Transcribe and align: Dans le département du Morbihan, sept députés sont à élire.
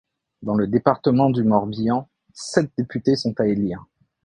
Dans 0.41 0.55
le 0.55 0.65
département 0.65 1.29
du 1.29 1.43
Morbihan, 1.43 2.09
sept 2.33 2.71
députés 2.75 3.15
sont 3.15 3.35
à 3.39 3.45
élire. 3.45 3.85